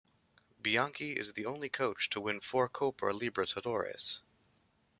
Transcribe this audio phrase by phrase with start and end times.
[0.59, 4.21] Bianchi is the only coach to win four Copa Libertadores.